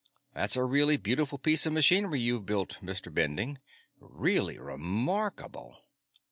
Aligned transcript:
"That's 0.33 0.55
a 0.55 0.63
really 0.63 0.97
beautiful 0.97 1.37
piece 1.37 1.67
of 1.67 1.73
machinery 1.73 2.19
you've 2.21 2.47
built, 2.47 2.79
Mr. 2.81 3.13
Bending. 3.13 3.59
Really 3.99 4.57
remarkable." 4.57 5.85